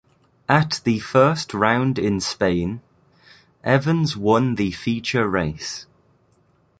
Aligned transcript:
At 0.49 0.81
the 0.83 0.97
first 0.97 1.53
round 1.53 1.99
in 1.99 2.19
Spain, 2.21 2.81
Evans 3.63 4.17
won 4.17 4.55
the 4.55 4.71
feature 4.71 5.29
race. 5.29 5.85